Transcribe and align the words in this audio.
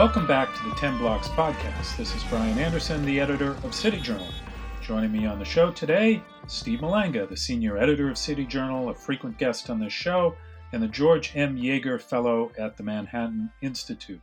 Welcome 0.00 0.26
back 0.26 0.54
to 0.56 0.64
the 0.64 0.74
10 0.76 0.96
Blocks 0.96 1.28
podcast. 1.28 1.98
This 1.98 2.14
is 2.16 2.24
Brian 2.30 2.58
Anderson, 2.58 3.04
the 3.04 3.20
editor 3.20 3.50
of 3.62 3.74
City 3.74 4.00
Journal. 4.00 4.32
Joining 4.80 5.12
me 5.12 5.26
on 5.26 5.38
the 5.38 5.44
show 5.44 5.70
today, 5.70 6.22
Steve 6.46 6.78
Malanga, 6.78 7.28
the 7.28 7.36
senior 7.36 7.76
editor 7.76 8.08
of 8.08 8.16
City 8.16 8.46
Journal, 8.46 8.88
a 8.88 8.94
frequent 8.94 9.36
guest 9.36 9.68
on 9.68 9.78
this 9.78 9.92
show, 9.92 10.34
and 10.72 10.82
the 10.82 10.88
George 10.88 11.36
M. 11.36 11.54
Yeager 11.54 12.00
Fellow 12.00 12.50
at 12.58 12.78
the 12.78 12.82
Manhattan 12.82 13.50
Institute. 13.60 14.22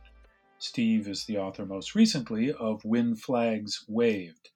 Steve 0.58 1.06
is 1.06 1.24
the 1.26 1.38
author 1.38 1.64
most 1.64 1.94
recently 1.94 2.52
of 2.52 2.84
When 2.84 3.14
Flags 3.14 3.84
Waved. 3.86 4.50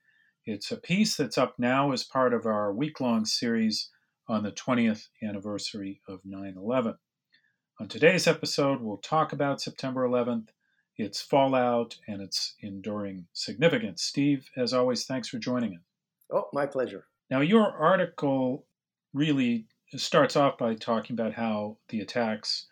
It's 0.45 0.73
a 0.73 0.77
piece 0.77 1.17
that's 1.17 1.39
up 1.39 1.55
now 1.57 1.93
as 1.93 2.03
part 2.03 2.35
of 2.35 2.47
our 2.47 2.73
week 2.73 2.99
long 2.99 3.27
series 3.27 3.91
on 4.27 4.43
the 4.43 4.51
20th 4.51 5.07
anniversary 5.23 6.01
of 6.09 6.19
9 6.25 6.55
11. 6.57 6.97
On 7.79 7.87
today's 7.87 8.27
episode, 8.27 8.81
we'll 8.81 8.97
talk 8.97 9.33
about 9.33 9.61
September 9.61 10.05
11th 10.05 10.49
its 10.97 11.21
fallout, 11.21 11.97
and 12.07 12.21
its 12.21 12.55
enduring 12.61 13.27
significance. 13.33 14.03
Steve, 14.03 14.49
as 14.57 14.73
always, 14.73 15.05
thanks 15.05 15.29
for 15.29 15.39
joining 15.39 15.75
us. 15.75 15.83
Oh, 16.31 16.49
my 16.53 16.67
pleasure. 16.67 17.07
Now, 17.31 17.41
your 17.41 17.67
article 17.67 18.67
really 19.15 19.67
starts 19.97 20.37
off 20.37 20.59
by 20.59 20.75
talking 20.75 21.15
about 21.15 21.35
how 21.35 21.77
the 21.89 22.01
attacks 22.01 22.67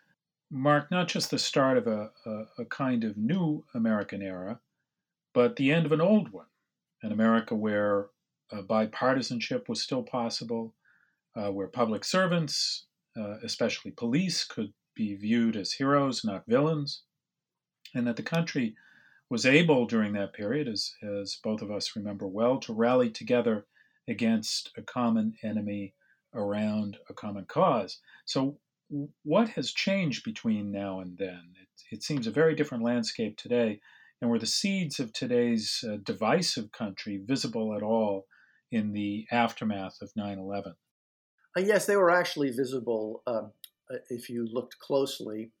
mark 0.51 0.91
not 0.91 1.07
just 1.07 1.31
the 1.31 1.39
start 1.39 1.77
of 1.77 1.87
a, 1.87 2.11
a, 2.25 2.43
a 2.59 2.65
kind 2.65 3.03
of 3.03 3.17
new 3.17 3.63
American 3.73 4.21
era, 4.21 4.59
but 5.33 5.55
the 5.55 5.71
end 5.71 5.85
of 5.85 5.91
an 5.91 6.01
old 6.01 6.31
one, 6.31 6.47
an 7.03 7.11
America 7.11 7.55
where 7.55 8.07
uh, 8.51 8.61
bipartisanship 8.61 9.69
was 9.69 9.81
still 9.81 10.03
possible, 10.03 10.75
uh, 11.35 11.51
where 11.51 11.67
public 11.67 12.03
servants, 12.03 12.85
uh, 13.17 13.37
especially 13.43 13.91
police, 13.91 14.43
could 14.43 14.73
be 14.93 15.15
viewed 15.15 15.55
as 15.55 15.71
heroes, 15.71 16.25
not 16.25 16.43
villains, 16.47 17.03
and 17.93 18.07
that 18.07 18.15
the 18.15 18.23
country 18.23 18.75
was 19.29 19.45
able 19.45 19.85
during 19.85 20.13
that 20.13 20.33
period, 20.33 20.67
as, 20.67 20.93
as 21.01 21.39
both 21.43 21.61
of 21.61 21.71
us 21.71 21.95
remember 21.95 22.27
well, 22.27 22.59
to 22.59 22.73
rally 22.73 23.09
together 23.09 23.65
against 24.07 24.71
a 24.77 24.81
common 24.81 25.35
enemy 25.43 25.93
around 26.33 26.97
a 27.09 27.13
common 27.13 27.45
cause. 27.45 27.99
So, 28.25 28.57
what 29.23 29.47
has 29.49 29.71
changed 29.71 30.25
between 30.25 30.69
now 30.69 30.99
and 30.99 31.17
then? 31.17 31.53
It, 31.61 31.95
it 31.95 32.03
seems 32.03 32.27
a 32.27 32.31
very 32.31 32.55
different 32.55 32.83
landscape 32.83 33.37
today. 33.37 33.79
And 34.21 34.29
were 34.29 34.39
the 34.39 34.45
seeds 34.45 34.99
of 34.99 35.13
today's 35.13 35.83
uh, 35.87 35.97
divisive 36.03 36.71
country 36.73 37.21
visible 37.25 37.73
at 37.73 37.81
all 37.81 38.27
in 38.69 38.91
the 38.91 39.25
aftermath 39.31 40.01
of 40.01 40.11
9 40.15 40.37
11? 40.37 40.75
Uh, 41.57 41.61
yes, 41.61 41.85
they 41.85 41.95
were 41.95 42.11
actually 42.11 42.51
visible 42.51 43.23
um, 43.25 43.51
uh, 43.89 43.97
if 44.09 44.29
you 44.29 44.47
looked 44.51 44.77
closely 44.79 45.51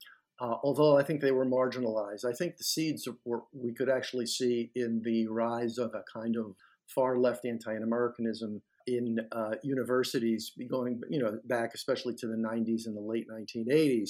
uh, 0.41 0.55
although 0.63 0.97
I 0.97 1.03
think 1.03 1.21
they 1.21 1.31
were 1.31 1.45
marginalized. 1.45 2.25
I 2.25 2.33
think 2.33 2.57
the 2.57 2.63
seeds 2.63 3.07
were, 3.25 3.43
we 3.53 3.73
could 3.73 3.89
actually 3.89 4.25
see 4.25 4.71
in 4.75 5.01
the 5.03 5.27
rise 5.27 5.77
of 5.77 5.93
a 5.93 6.03
kind 6.11 6.35
of 6.35 6.55
far 6.87 7.19
left 7.19 7.45
anti-Americanism 7.45 8.61
in 8.87 9.17
uh, 9.31 9.51
universities, 9.63 10.53
going 10.67 10.99
you 11.09 11.21
know 11.21 11.39
back 11.45 11.71
especially 11.75 12.15
to 12.15 12.27
the 12.27 12.35
90s 12.35 12.87
and 12.87 12.97
the 12.97 13.01
late 13.01 13.27
1980s, 13.29 14.09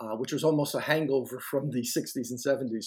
uh, 0.00 0.16
which 0.16 0.32
was 0.32 0.44
almost 0.44 0.76
a 0.76 0.80
hangover 0.80 1.40
from 1.40 1.70
the 1.70 1.82
60s 1.82 2.30
and 2.30 2.38
70s. 2.38 2.86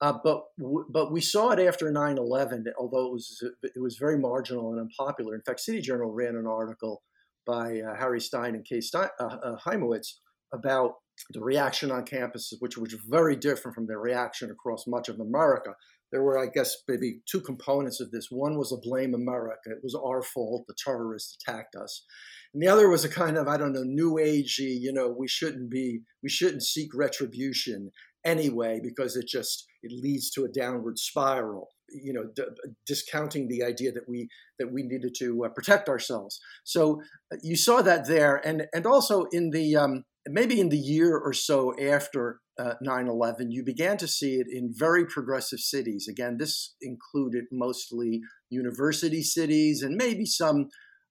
Uh, 0.00 0.12
but 0.22 0.44
w- 0.60 0.86
but 0.88 1.10
we 1.10 1.20
saw 1.20 1.50
it 1.50 1.58
after 1.58 1.90
9/11, 1.90 2.66
although 2.78 3.06
it 3.06 3.12
was 3.12 3.42
it 3.62 3.80
was 3.80 3.96
very 3.96 4.16
marginal 4.16 4.70
and 4.70 4.80
unpopular. 4.80 5.34
In 5.34 5.42
fact, 5.42 5.58
City 5.58 5.80
Journal 5.80 6.12
ran 6.12 6.36
an 6.36 6.46
article 6.46 7.02
by 7.44 7.80
uh, 7.80 7.96
Harry 7.96 8.20
Stein 8.20 8.54
and 8.54 8.64
Kay 8.64 8.80
Stein, 8.80 9.08
uh, 9.18 9.56
Hymowitz 9.66 10.18
about 10.56 10.94
the 11.30 11.40
reaction 11.40 11.90
on 11.90 12.04
campuses, 12.04 12.54
which 12.58 12.76
was 12.76 12.94
very 13.08 13.36
different 13.36 13.74
from 13.74 13.86
the 13.86 13.96
reaction 13.96 14.50
across 14.50 14.86
much 14.86 15.08
of 15.08 15.18
America. 15.18 15.74
There 16.12 16.22
were, 16.22 16.38
I 16.38 16.46
guess, 16.52 16.76
maybe 16.86 17.20
two 17.30 17.40
components 17.40 18.00
of 18.00 18.10
this. 18.10 18.28
One 18.30 18.56
was 18.56 18.72
a 18.72 18.76
blame 18.76 19.14
America. 19.14 19.70
It 19.70 19.80
was 19.82 19.94
our 19.94 20.22
fault. 20.22 20.64
The 20.68 20.74
terrorists 20.84 21.36
attacked 21.40 21.74
us. 21.74 22.04
And 22.54 22.62
the 22.62 22.68
other 22.68 22.88
was 22.88 23.04
a 23.04 23.08
kind 23.08 23.36
of, 23.36 23.48
I 23.48 23.56
don't 23.56 23.72
know, 23.72 23.82
new 23.82 24.14
agey, 24.14 24.78
you 24.80 24.92
know, 24.92 25.08
we 25.08 25.26
shouldn't 25.26 25.70
be, 25.70 26.00
we 26.22 26.28
shouldn't 26.28 26.62
seek 26.62 26.90
retribution 26.94 27.90
anyway 28.24 28.80
because 28.82 29.16
it 29.16 29.26
just, 29.26 29.66
it 29.82 29.92
leads 29.92 30.30
to 30.32 30.44
a 30.44 30.48
downward 30.48 30.98
spiral 30.98 31.68
you 31.88 32.12
know 32.12 32.24
d- 32.34 32.42
discounting 32.84 33.46
the 33.46 33.62
idea 33.62 33.92
that 33.92 34.08
we 34.08 34.28
that 34.58 34.72
we 34.72 34.82
needed 34.82 35.14
to 35.16 35.44
uh, 35.44 35.48
protect 35.48 35.88
ourselves 35.88 36.40
so 36.64 37.00
uh, 37.32 37.36
you 37.44 37.54
saw 37.54 37.80
that 37.80 38.08
there 38.08 38.36
and 38.44 38.66
and 38.74 38.86
also 38.86 39.26
in 39.30 39.50
the 39.50 39.76
um, 39.76 40.02
maybe 40.28 40.60
in 40.60 40.68
the 40.68 40.78
year 40.78 41.16
or 41.16 41.32
so 41.32 41.74
after 41.80 42.40
uh, 42.58 42.74
9-11 42.84 43.46
you 43.50 43.62
began 43.64 43.96
to 43.96 44.08
see 44.08 44.36
it 44.36 44.46
in 44.50 44.72
very 44.74 45.04
progressive 45.06 45.60
cities 45.60 46.06
again 46.08 46.36
this 46.38 46.74
included 46.80 47.44
mostly 47.52 48.20
university 48.50 49.22
cities 49.22 49.82
and 49.82 49.96
maybe 49.96 50.24
some 50.24 50.68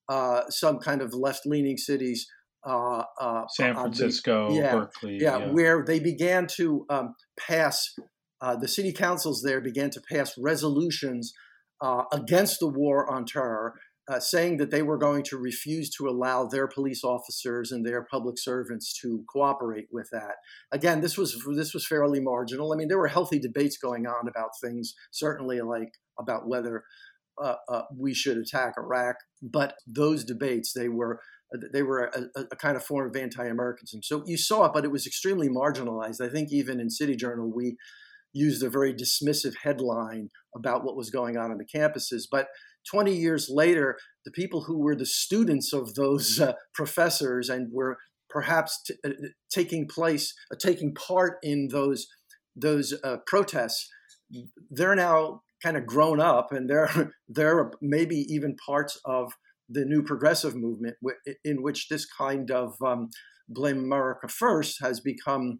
uh, 0.07 0.41
some 0.49 0.79
kind 0.79 1.01
of 1.01 1.13
left-leaning 1.13 1.77
cities 1.77 2.27
uh, 2.67 3.03
uh 3.19 3.47
San 3.47 3.75
Francisco, 3.75 4.49
the, 4.49 4.55
yeah, 4.55 4.75
Berkeley, 4.75 5.19
yeah, 5.21 5.37
yeah, 5.37 5.51
where 5.51 5.83
they 5.85 5.99
began 5.99 6.47
to 6.47 6.85
um, 6.89 7.15
pass. 7.39 7.93
Uh, 8.41 8.55
the 8.55 8.67
city 8.67 8.91
councils 8.91 9.43
there 9.43 9.61
began 9.61 9.91
to 9.91 10.01
pass 10.11 10.33
resolutions 10.37 11.31
uh, 11.81 12.03
against 12.11 12.59
the 12.59 12.67
war 12.67 13.11
on 13.11 13.25
terror, 13.25 13.75
uh, 14.07 14.19
saying 14.19 14.57
that 14.57 14.69
they 14.69 14.83
were 14.83 14.97
going 14.97 15.23
to 15.23 15.37
refuse 15.37 15.89
to 15.89 16.07
allow 16.07 16.45
their 16.45 16.67
police 16.67 17.03
officers 17.03 17.71
and 17.71 17.85
their 17.85 18.03
public 18.03 18.37
servants 18.37 18.93
to 19.01 19.23
cooperate 19.27 19.87
with 19.91 20.07
that. 20.11 20.35
Again, 20.71 21.01
this 21.01 21.17
was 21.17 21.43
this 21.55 21.73
was 21.73 21.87
fairly 21.87 22.19
marginal. 22.19 22.71
I 22.71 22.75
mean, 22.75 22.87
there 22.87 22.99
were 22.99 23.07
healthy 23.07 23.39
debates 23.39 23.77
going 23.77 24.05
on 24.05 24.27
about 24.27 24.51
things, 24.63 24.93
certainly 25.11 25.61
like 25.61 25.93
about 26.19 26.47
whether 26.47 26.83
uh, 27.41 27.55
uh, 27.67 27.81
we 27.97 28.13
should 28.13 28.37
attack 28.37 28.75
Iraq, 28.77 29.15
but 29.41 29.75
those 29.87 30.23
debates 30.23 30.73
they 30.73 30.87
were 30.87 31.19
they 31.73 31.83
were 31.83 32.05
a, 32.05 32.41
a, 32.51 32.55
kind 32.55 32.75
of 32.75 32.83
form 32.83 33.07
of 33.07 33.15
anti-Americanism. 33.15 34.01
So 34.03 34.23
you 34.25 34.37
saw 34.37 34.65
it, 34.65 34.73
but 34.73 34.83
it 34.83 34.91
was 34.91 35.05
extremely 35.05 35.47
marginalized. 35.47 36.19
I 36.19 36.29
think 36.29 36.51
even 36.51 36.79
in 36.79 36.89
City 36.89 37.15
Journal 37.15 37.51
we 37.53 37.77
used 38.33 38.63
a 38.63 38.69
very 38.69 38.93
dismissive 38.93 39.53
headline 39.63 40.29
about 40.55 40.83
what 40.83 40.97
was 40.97 41.09
going 41.09 41.37
on 41.37 41.51
on 41.51 41.57
the 41.57 41.65
campuses, 41.65 42.23
but 42.29 42.47
20 42.89 43.15
years 43.15 43.49
later, 43.49 43.97
the 44.25 44.31
people 44.31 44.63
who 44.63 44.79
were 44.79 44.95
the 44.95 45.05
students 45.05 45.73
of 45.73 45.95
those 45.95 46.39
uh, 46.39 46.53
professors 46.73 47.49
and 47.49 47.71
were 47.71 47.97
perhaps 48.29 48.81
t- 48.85 48.95
uh, 49.05 49.11
taking 49.51 49.87
place, 49.87 50.33
uh, 50.51 50.55
taking 50.59 50.93
part 50.93 51.37
in 51.43 51.69
those 51.71 52.07
those 52.57 52.93
uh, 53.03 53.17
protests, 53.27 53.89
they're 54.69 54.95
now 54.95 55.41
kind 55.61 55.75
of 55.75 55.85
grown 55.85 56.19
up, 56.19 56.51
and 56.51 56.69
they're 56.69 57.11
they're 57.27 57.71
maybe 57.81 58.25
even 58.29 58.55
parts 58.65 58.99
of 59.05 59.33
the 59.69 59.85
new 59.85 60.03
progressive 60.03 60.55
movement, 60.55 60.95
in 61.43 61.63
which 61.63 61.87
this 61.89 62.05
kind 62.05 62.51
of 62.51 62.75
um, 62.85 63.09
blame 63.49 63.79
America 63.79 64.27
first 64.27 64.77
has 64.81 64.99
become, 64.99 65.59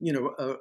you 0.00 0.12
know, 0.12 0.32
uh, 0.38 0.54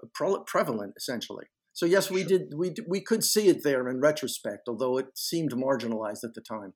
prevalent 0.46 0.94
essentially. 0.96 1.46
So 1.80 1.86
yes, 1.86 2.12
we 2.12 2.26
did. 2.26 2.56
We 2.58 2.74
we 2.90 3.00
could 3.00 3.24
see 3.24 3.48
it 3.48 3.64
there 3.64 3.88
in 3.88 4.02
retrospect, 4.02 4.68
although 4.68 4.98
it 4.98 5.18
seemed 5.18 5.54
marginalized 5.54 6.26
at 6.26 6.34
the 6.34 6.42
time. 6.42 6.74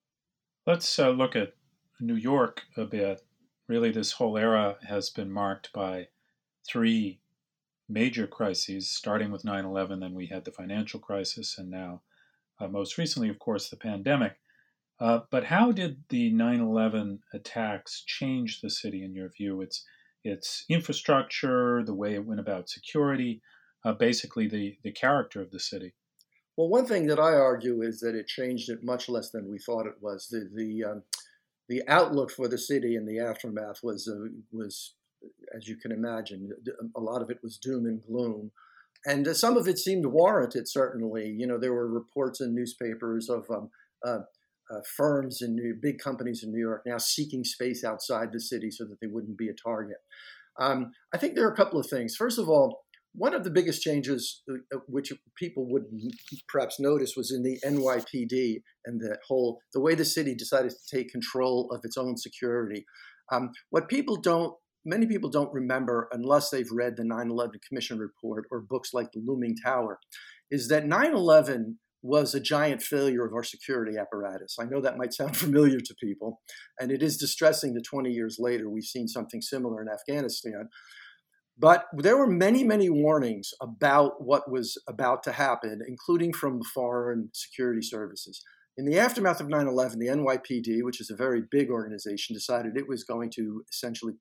Let's 0.66 0.98
uh, 0.98 1.10
look 1.10 1.36
at 1.36 1.56
New 2.00 2.16
York 2.16 2.62
a 2.78 2.86
bit. 2.86 3.22
Really, 3.68 3.92
this 3.92 4.14
whole 4.14 4.38
era 4.38 4.78
has 4.88 5.10
been 5.10 5.30
marked 5.30 5.74
by 5.74 6.08
three 6.66 7.20
major 7.90 8.28
crises, 8.28 8.90
starting 8.90 9.30
with 9.30 9.44
9/11. 9.44 10.00
Then 10.00 10.14
we 10.14 10.28
had 10.28 10.46
the 10.46 10.54
financial 10.54 11.02
crisis, 11.02 11.58
and 11.58 11.70
now, 11.70 12.02
uh, 12.62 12.70
most 12.70 12.98
recently, 12.98 13.28
of 13.28 13.40
course, 13.40 13.70
the 13.70 13.76
pandemic. 13.76 14.38
Uh, 15.02 15.20
but 15.30 15.44
how 15.44 15.74
did 15.74 16.02
the 16.08 16.32
9/11 16.32 17.20
attacks 17.34 18.06
change 18.06 18.62
the 18.62 18.70
city 18.70 19.04
in 19.04 19.14
your 19.14 19.28
view? 19.28 19.60
Its 19.60 19.86
its 20.24 20.64
infrastructure, 20.70 21.84
the 21.84 21.94
way 21.94 22.14
it 22.14 22.26
went 22.26 22.40
about 22.40 22.70
security, 22.70 23.42
uh, 23.86 23.94
basically 23.94 24.48
the, 24.48 24.78
the 24.84 24.92
character 24.92 25.42
of 25.42 25.52
the 25.52 25.60
city. 25.60 25.94
Well, 26.56 26.70
one 26.70 26.86
thing 26.86 27.08
that 27.08 27.20
I 27.20 27.34
argue 27.34 27.82
is 27.82 28.00
that 28.02 28.16
it 28.16 28.28
changed 28.28 28.70
it 28.70 28.84
much 28.84 29.10
less 29.10 29.32
than 29.32 29.50
we 29.50 29.58
thought 29.58 29.88
it 29.88 29.96
was. 30.02 30.28
The 30.30 30.50
the 30.54 30.84
um, 30.84 31.04
the 31.68 31.82
outlook 31.88 32.32
for 32.32 32.48
the 32.48 32.58
city 32.58 32.96
in 32.96 33.06
the 33.06 33.20
aftermath 33.20 33.80
was 33.82 34.08
uh, 34.08 34.30
was, 34.52 34.94
as 35.56 35.68
you 35.68 35.78
can 35.78 35.92
imagine, 35.92 36.52
a 36.96 37.00
lot 37.00 37.24
of 37.24 37.32
it 37.32 37.40
was 37.42 37.58
doom 37.58 37.86
and 37.86 38.04
gloom, 38.04 38.52
and 39.06 39.28
uh, 39.28 39.34
some 39.34 39.58
of 39.58 39.68
it 39.68 39.80
seemed 39.80 40.06
warranted. 40.06 40.68
Certainly, 40.68 41.36
you 41.40 41.48
know, 41.48 41.58
there 41.58 41.74
were 41.74 41.88
reports 41.88 42.40
in 42.40 42.54
newspapers 42.54 43.30
of 43.30 43.50
um, 43.50 43.72
uh, 44.06 44.20
uh, 44.72 44.82
firms 44.96 45.42
and 45.42 45.60
big 45.82 45.98
companies 45.98 46.44
in 46.44 46.52
New 46.52 46.60
York 46.60 46.84
now 46.86 47.00
seeking 47.00 47.44
space 47.44 47.84
outside 47.84 48.32
the 48.32 48.40
city 48.40 48.70
so 48.70 48.86
that 48.86 49.00
they 49.02 49.08
wouldn't 49.08 49.38
be 49.38 49.50
a 49.50 49.54
target. 49.54 49.98
Um, 50.60 50.92
I 51.14 51.18
think 51.18 51.34
there 51.34 51.48
are 51.48 51.52
a 51.52 51.56
couple 51.56 51.80
of 51.80 51.90
things. 51.90 52.16
First 52.16 52.38
of 52.38 52.48
all, 52.48 52.83
one 53.16 53.34
of 53.34 53.44
the 53.44 53.52
biggest 53.52 53.82
changes, 53.82 54.42
uh, 54.50 54.56
uh, 54.76 54.80
which 54.88 55.12
people 55.36 55.68
would 55.70 55.84
perhaps 56.48 56.80
notice, 56.80 57.16
was 57.16 57.32
in 57.32 57.44
the 57.44 57.60
NYPD 57.64 58.62
and 58.86 59.00
the 59.00 59.18
whole 59.28 59.60
the 59.74 59.82
way 59.82 59.96
the 59.96 60.06
city 60.06 60.36
decided 60.36 60.72
to 60.72 60.98
take 60.98 61.10
control 61.10 61.70
of 61.72 61.82
its 61.84 61.98
own 61.98 62.18
security. 62.18 62.86
Um, 63.32 63.52
what 63.70 63.88
people 63.88 64.18
don't 64.18 64.56
many 64.86 65.06
people 65.06 65.30
don't 65.30 65.54
remember 65.54 66.10
unless 66.12 66.50
they've 66.50 66.72
read 66.72 66.98
the 66.98 67.04
9/11 67.04 67.60
Commission 67.68 68.00
report 68.00 68.46
or 68.52 68.62
books 68.62 68.94
like 68.94 69.12
The 69.12 69.24
Looming 69.26 69.56
Tower, 69.64 70.00
is 70.52 70.68
that 70.70 70.86
9/11 70.86 71.78
was 72.02 72.36
a 72.36 72.40
giant 72.40 72.82
failure 72.82 73.26
of 73.26 73.34
our 73.34 73.46
security 73.46 73.98
apparatus. 73.98 74.58
I 74.60 74.66
know 74.66 74.82
that 74.82 74.98
might 74.98 75.14
sound 75.14 75.38
familiar 75.46 75.80
to 75.80 75.96
people, 76.02 76.42
and 76.80 76.92
it 76.92 77.04
is 77.04 77.18
distressing 77.18 77.76
that 77.76 77.86
20 77.86 78.12
years 78.12 78.38
later 78.40 78.70
we've 78.70 78.84
seen 78.84 79.08
something 79.08 79.42
similar 79.42 79.82
in 79.82 79.88
Afghanistan. 79.88 80.70
But 81.58 81.86
there 81.96 82.18
were 82.18 82.28
many, 82.28 82.64
many 82.64 82.90
warnings 82.90 83.52
about 83.62 84.24
what 84.24 84.52
was 84.52 84.82
about 84.88 85.22
to 85.24 85.34
happen, 85.34 85.82
including 85.88 86.34
from 86.34 86.64
foreign 86.64 87.30
security 87.34 87.82
services. 87.82 88.44
In 88.76 88.86
the 88.86 88.98
aftermath 88.98 89.40
of 89.40 89.50
9 89.50 89.68
11, 89.68 90.00
the 90.00 90.08
NYPD, 90.08 90.84
which 90.84 91.00
is 91.00 91.12
a 91.12 91.16
very 91.16 91.44
big 91.50 91.70
organization, 91.70 92.34
decided 92.34 92.76
it 92.76 92.88
was 92.88 93.04
going 93.04 93.30
to 93.36 93.64
essentially 93.72 94.14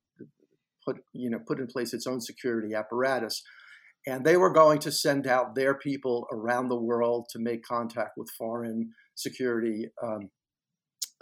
put, 0.84 0.98
you 1.14 1.30
know, 1.30 1.38
put 1.46 1.58
in 1.58 1.66
place 1.66 1.94
its 1.94 2.06
own 2.06 2.20
security 2.20 2.74
apparatus. 2.74 3.42
And 4.06 4.24
they 4.24 4.36
were 4.36 4.52
going 4.52 4.80
to 4.80 4.92
send 4.92 5.26
out 5.26 5.54
their 5.54 5.74
people 5.74 6.26
around 6.30 6.68
the 6.68 6.80
world 6.80 7.28
to 7.30 7.38
make 7.38 7.62
contact 7.62 8.12
with 8.16 8.28
foreign 8.36 8.90
security 9.14 9.86
um, 10.02 10.30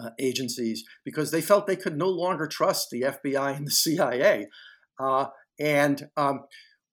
uh, 0.02 0.10
agencies 0.18 0.82
because 1.04 1.30
they 1.30 1.42
felt 1.42 1.66
they 1.66 1.76
could 1.76 1.96
no 1.96 2.08
longer 2.08 2.46
trust 2.46 2.88
the 2.90 3.02
FBI 3.02 3.56
and 3.56 3.66
the 3.66 3.70
CIA. 3.70 4.48
Uh, 4.98 5.26
and 5.60 6.08
um, 6.16 6.40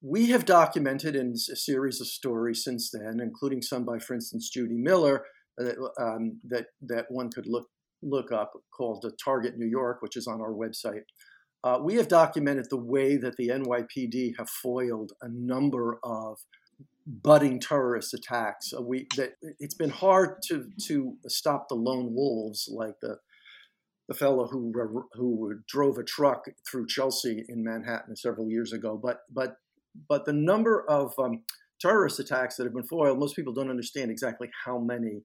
we 0.01 0.27
have 0.27 0.45
documented 0.45 1.15
in 1.15 1.31
a 1.31 1.55
series 1.55 2.01
of 2.01 2.07
stories 2.07 2.63
since 2.63 2.91
then, 2.91 3.19
including 3.21 3.61
some 3.61 3.85
by, 3.85 3.97
for 3.99 4.13
instance, 4.13 4.49
Judy 4.49 4.77
Miller, 4.77 5.23
uh, 5.59 5.71
um, 5.99 6.39
that 6.47 6.67
that 6.81 7.05
one 7.09 7.31
could 7.31 7.47
look 7.47 7.67
look 8.03 8.31
up 8.31 8.51
called 8.75 9.01
the 9.01 9.11
Target 9.23 9.57
New 9.57 9.67
York, 9.67 10.01
which 10.01 10.15
is 10.15 10.27
on 10.27 10.41
our 10.41 10.53
website. 10.53 11.01
Uh, 11.63 11.79
we 11.81 11.95
have 11.95 12.07
documented 12.07 12.67
the 12.69 12.77
way 12.77 13.17
that 13.17 13.35
the 13.37 13.49
NYPD 13.49 14.33
have 14.37 14.49
foiled 14.49 15.13
a 15.21 15.27
number 15.29 15.99
of 16.03 16.37
budding 17.07 17.59
terrorist 17.59 18.13
attacks. 18.13 18.71
Uh, 18.77 18.81
we 18.81 19.07
that 19.15 19.31
it's 19.59 19.75
been 19.75 19.89
hard 19.89 20.41
to 20.43 20.69
to 20.87 21.15
stop 21.27 21.69
the 21.69 21.75
lone 21.75 22.13
wolves 22.13 22.69
like 22.71 22.95
the 23.01 23.17
the 24.07 24.13
fellow 24.13 24.47
who 24.47 24.71
who 25.13 25.59
drove 25.67 25.97
a 25.97 26.03
truck 26.03 26.45
through 26.69 26.87
Chelsea 26.87 27.43
in 27.49 27.63
Manhattan 27.63 28.15
several 28.15 28.49
years 28.49 28.73
ago. 28.73 28.99
But 29.01 29.19
but 29.31 29.57
but 30.07 30.25
the 30.25 30.33
number 30.33 30.89
of 30.89 31.13
um, 31.19 31.43
terrorist 31.79 32.19
attacks 32.19 32.55
that 32.55 32.63
have 32.63 32.73
been 32.73 32.87
foiled, 32.87 33.19
most 33.19 33.35
people 33.35 33.53
don't 33.53 33.69
understand 33.69 34.11
exactly 34.11 34.49
how 34.65 34.77
many 34.79 35.23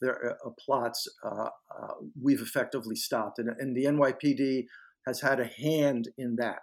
there, 0.00 0.36
uh, 0.44 0.50
plots 0.58 1.08
uh, 1.24 1.48
uh, 1.48 1.94
we've 2.20 2.42
effectively 2.42 2.96
stopped, 2.96 3.38
and, 3.38 3.48
and 3.58 3.76
the 3.76 3.84
NYPD 3.84 4.66
has 5.06 5.20
had 5.20 5.40
a 5.40 5.46
hand 5.46 6.08
in 6.18 6.36
that. 6.36 6.60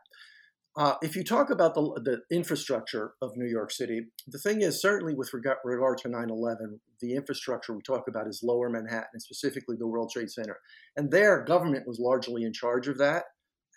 Uh, 0.78 0.94
if 1.02 1.16
you 1.16 1.24
talk 1.24 1.50
about 1.50 1.74
the, 1.74 1.82
the, 2.04 2.36
infrastructure 2.36 3.14
of 3.20 3.32
New 3.36 3.50
York 3.50 3.72
City, 3.72 4.06
the 4.28 4.38
thing 4.38 4.62
is, 4.62 4.80
certainly 4.80 5.16
with 5.16 5.34
regard, 5.34 5.58
regard 5.66 5.98
to 5.98 6.08
9 6.08 6.30
11, 6.30 6.80
the 7.02 7.16
infrastructure 7.16 7.74
we 7.74 7.82
talk 7.82 8.08
about 8.08 8.28
is 8.28 8.42
lower 8.44 8.70
Manhattan, 8.70 9.08
and 9.14 9.22
specifically 9.22 9.76
the 9.78 9.88
World 9.88 10.12
Trade 10.14 10.30
Center. 10.30 10.58
And 10.96 11.10
there, 11.10 11.44
government 11.44 11.88
was 11.88 12.00
largely 12.00 12.44
in 12.44 12.54
charge 12.54 12.88
of 12.88 13.00
that. 13.00 13.24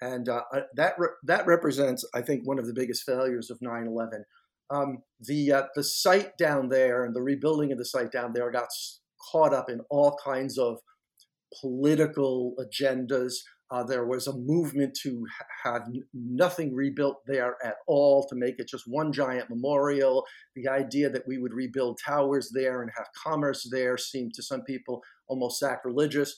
And 0.02 0.29
uh, 0.29 0.43
that, 0.76 0.94
re- 0.99 1.08
that 1.25 1.47
represents, 1.47 2.05
I 2.14 2.20
think, 2.20 2.47
one 2.47 2.58
of 2.58 2.67
the 2.67 2.75
biggest 2.75 3.05
failures 3.05 3.49
of 3.49 3.58
9 3.62 3.87
11. 3.87 4.25
Um, 4.69 4.99
the, 5.20 5.52
uh, 5.52 5.62
the 5.75 5.82
site 5.82 6.37
down 6.37 6.69
there 6.69 7.05
and 7.05 7.17
the 7.17 7.23
rebuilding 7.23 7.73
of 7.73 7.79
the 7.79 7.85
site 7.87 8.12
down 8.12 8.32
there 8.35 8.50
got 8.50 8.69
caught 9.32 9.55
up 9.55 9.70
in 9.70 9.81
all 9.88 10.19
kinds 10.23 10.58
of 10.58 10.79
political 11.62 12.55
agendas. 12.61 13.37
Uh, 13.71 13.85
there 13.85 14.05
was 14.05 14.27
a 14.27 14.37
movement 14.37 14.99
to 15.01 15.25
have 15.65 15.83
nothing 16.13 16.75
rebuilt 16.75 17.19
there 17.27 17.57
at 17.65 17.77
all, 17.87 18.27
to 18.29 18.35
make 18.35 18.57
it 18.59 18.69
just 18.69 18.85
one 18.87 19.13
giant 19.13 19.49
memorial. 19.49 20.25
The 20.57 20.69
idea 20.69 21.09
that 21.11 21.27
we 21.27 21.39
would 21.39 21.55
rebuild 21.55 22.01
towers 22.05 22.51
there 22.53 22.83
and 22.83 22.91
have 22.97 23.07
commerce 23.17 23.69
there 23.71 23.97
seemed 23.97 24.35
to 24.35 24.43
some 24.43 24.63
people 24.63 25.03
almost 25.29 25.61
sacrilegious. 25.61 26.35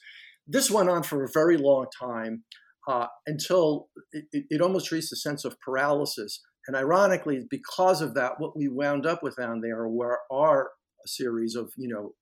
This 0.47 0.71
went 0.71 0.91
on 0.91 1.03
for 1.03 1.25
a 1.25 1.33
very 1.33 1.57
long 1.57 1.87
time 1.99 2.45
uh, 2.87 3.07
until 3.27 3.89
it, 4.13 4.27
it 4.33 4.61
almost 4.61 4.91
reached 4.91 5.13
a 5.13 5.17
sense 5.17 5.45
of 5.45 5.59
paralysis. 5.61 6.41
And 6.67 6.77
ironically, 6.77 7.47
because 7.49 8.03
of 8.03 8.15
that, 8.15 8.33
what 8.39 8.57
we 8.57 8.69
wound 8.69 9.07
up 9.07 9.23
with 9.23 9.37
down 9.37 9.61
there 9.61 9.89
were 9.89 10.21
are 10.31 10.71
a 11.05 11.09
series 11.09 11.55
of 11.57 11.73
you 11.77 11.89
know 11.89 12.15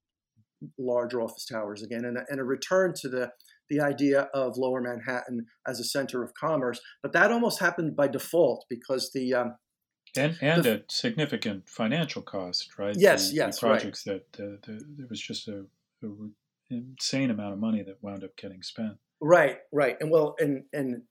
large 0.78 1.14
office 1.14 1.44
towers 1.44 1.82
again, 1.82 2.04
and 2.04 2.18
and 2.28 2.40
a 2.40 2.44
return 2.44 2.94
to 3.00 3.08
the 3.08 3.30
the 3.70 3.80
idea 3.80 4.22
of 4.34 4.58
Lower 4.58 4.82
Manhattan 4.82 5.46
as 5.66 5.80
a 5.80 5.84
center 5.84 6.22
of 6.22 6.34
commerce. 6.34 6.80
But 7.02 7.12
that 7.12 7.32
almost 7.32 7.60
happened 7.60 7.96
by 7.96 8.08
default 8.08 8.66
because 8.68 9.12
the 9.12 9.32
um, 9.32 9.54
and 10.16 10.36
and 10.42 10.64
the, 10.64 10.72
at 10.72 10.92
significant 10.92 11.68
financial 11.68 12.20
cost, 12.20 12.76
right? 12.78 12.96
Yes, 12.98 13.30
the, 13.30 13.36
yes, 13.36 13.58
the 13.58 13.66
projects 13.66 14.06
right. 14.06 14.20
that 14.32 14.44
uh, 14.44 14.56
the, 14.66 14.84
there 14.98 15.06
was 15.08 15.20
just 15.20 15.48
a, 15.48 15.64
a, 16.02 16.08
insane 16.70 17.30
amount 17.30 17.52
of 17.52 17.58
money 17.58 17.82
that 17.82 18.02
wound 18.02 18.24
up 18.24 18.36
getting 18.36 18.62
spent. 18.62 18.96
Right, 19.20 19.58
right, 19.72 19.96
and 20.00 20.10
well, 20.10 20.34
and 20.38 20.64
and 20.72 21.02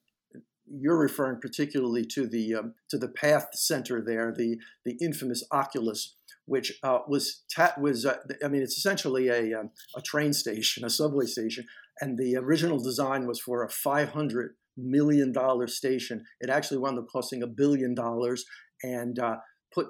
you're 0.72 1.00
referring 1.00 1.40
particularly 1.40 2.06
to 2.06 2.28
the 2.28 2.56
um, 2.56 2.74
to 2.90 2.98
the 2.98 3.08
Path 3.08 3.48
Center 3.54 4.04
there, 4.06 4.34
the 4.36 4.58
the 4.86 4.98
infamous 5.02 5.44
Oculus 5.52 6.16
which 6.50 6.80
uh, 6.82 7.00
was 7.08 7.44
ta- 7.56 7.76
was 7.80 8.06
uh, 8.06 8.18
I 8.44 8.48
mean 8.48 8.64
it's 8.64 8.78
essentially 8.78 9.30
a 9.30 9.58
um, 9.58 9.70
a 9.96 10.02
train 10.02 10.34
station, 10.34 10.84
a 10.84 10.90
subway 10.90 11.28
station, 11.28 11.66
and 12.02 12.18
the 12.18 12.36
original 12.38 12.80
design 12.80 13.28
was 13.28 13.40
for 13.40 13.64
a 13.64 13.70
500 13.70 14.52
million 14.78 15.32
dollar 15.32 15.68
station. 15.68 16.24
It 16.40 16.50
actually 16.50 16.78
wound 16.78 16.98
up 16.98 17.06
costing 17.12 17.44
a 17.44 17.48
billion 17.48 17.94
dollars 17.94 18.46
and 18.84 19.20
uh, 19.20 19.38
put 19.74 19.88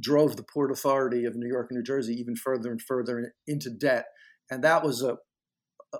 drove 0.00 0.36
the 0.36 0.44
Port 0.44 0.72
Authority 0.72 1.24
of 1.24 1.36
New 1.36 1.48
York 1.48 1.68
and 1.70 1.78
New 1.78 1.84
Jersey 1.84 2.14
even 2.14 2.34
further 2.34 2.70
and 2.70 2.80
further 2.80 3.34
into 3.46 3.70
debt, 3.70 4.06
and 4.50 4.62
that 4.64 4.82
was 4.82 5.02
a 5.02 5.18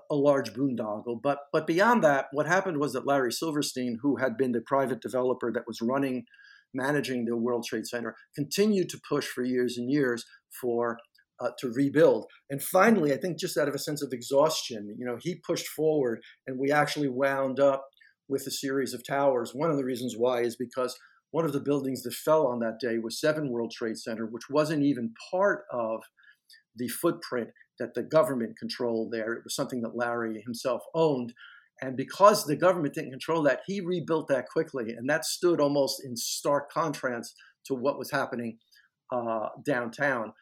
a 0.09 0.15
large 0.15 0.53
boondoggle. 0.53 1.21
But 1.21 1.39
but 1.51 1.67
beyond 1.67 2.03
that, 2.03 2.27
what 2.31 2.47
happened 2.47 2.79
was 2.79 2.93
that 2.93 3.05
Larry 3.05 3.31
Silverstein, 3.31 3.99
who 4.01 4.17
had 4.17 4.37
been 4.37 4.51
the 4.51 4.61
private 4.61 5.01
developer 5.01 5.51
that 5.51 5.67
was 5.67 5.81
running 5.81 6.25
managing 6.73 7.25
the 7.25 7.37
World 7.37 7.65
Trade 7.67 7.85
Center, 7.85 8.15
continued 8.35 8.89
to 8.89 8.99
push 9.07 9.27
for 9.27 9.43
years 9.43 9.77
and 9.77 9.91
years 9.91 10.25
for 10.59 10.97
uh, 11.39 11.49
to 11.59 11.69
rebuild. 11.69 12.25
And 12.49 12.61
finally, 12.61 13.13
I 13.13 13.17
think 13.17 13.39
just 13.39 13.57
out 13.57 13.67
of 13.67 13.75
a 13.75 13.79
sense 13.79 14.01
of 14.01 14.11
exhaustion, 14.11 14.95
you 14.97 15.05
know, 15.05 15.17
he 15.21 15.41
pushed 15.45 15.67
forward, 15.67 16.21
and 16.47 16.59
we 16.59 16.71
actually 16.71 17.09
wound 17.09 17.59
up 17.59 17.85
with 18.27 18.45
a 18.47 18.51
series 18.51 18.93
of 18.93 19.05
towers. 19.05 19.51
One 19.53 19.69
of 19.69 19.77
the 19.77 19.85
reasons 19.85 20.15
why 20.17 20.41
is 20.41 20.55
because 20.55 20.97
one 21.31 21.45
of 21.45 21.53
the 21.53 21.59
buildings 21.59 22.03
that 22.03 22.13
fell 22.13 22.47
on 22.47 22.59
that 22.59 22.79
day 22.79 22.97
was 22.99 23.19
Seven 23.19 23.49
World 23.49 23.71
Trade 23.71 23.97
Center, 23.97 24.25
which 24.25 24.49
wasn't 24.49 24.83
even 24.83 25.13
part 25.31 25.63
of 25.71 26.01
the 26.75 26.87
footprint 26.87 27.49
that 27.79 27.95
the 27.95 28.03
government 28.03 28.57
controlled 28.57 29.11
there. 29.11 29.33
It 29.33 29.43
was 29.43 29.55
something 29.55 29.81
that 29.81 29.95
Larry 29.95 30.41
himself 30.41 30.83
owned. 30.93 31.33
And 31.81 31.97
because 31.97 32.45
the 32.45 32.55
government 32.55 32.93
didn't 32.93 33.11
control 33.11 33.41
that, 33.43 33.61
he 33.65 33.81
rebuilt 33.81 34.27
that 34.27 34.47
quickly. 34.47 34.93
And 34.95 35.09
that 35.09 35.25
stood 35.25 35.59
almost 35.59 36.03
in 36.05 36.15
stark 36.15 36.71
contrast 36.71 37.35
to 37.65 37.73
what 37.73 37.97
was 37.97 38.11
happening 38.11 38.59
uh, 39.11 39.49
downtown 39.65 40.33